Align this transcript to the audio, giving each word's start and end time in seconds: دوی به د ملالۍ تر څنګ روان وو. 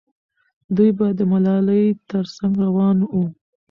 دوی 0.75 0.89
به 0.97 1.07
د 1.17 1.21
ملالۍ 1.31 1.85
تر 2.09 2.25
څنګ 2.35 2.53
روان 2.65 2.97
وو. 3.09 3.23